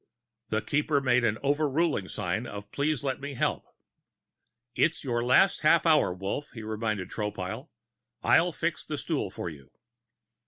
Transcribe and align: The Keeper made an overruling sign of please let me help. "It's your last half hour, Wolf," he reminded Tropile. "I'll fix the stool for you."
The 0.49 0.63
Keeper 0.63 0.99
made 0.99 1.23
an 1.23 1.37
overruling 1.43 2.07
sign 2.07 2.47
of 2.47 2.71
please 2.71 3.03
let 3.03 3.21
me 3.21 3.35
help. 3.35 3.63
"It's 4.73 5.03
your 5.03 5.23
last 5.23 5.59
half 5.61 5.85
hour, 5.85 6.11
Wolf," 6.11 6.49
he 6.55 6.63
reminded 6.63 7.11
Tropile. 7.11 7.69
"I'll 8.23 8.51
fix 8.51 8.83
the 8.83 8.97
stool 8.97 9.29
for 9.29 9.47
you." 9.47 9.69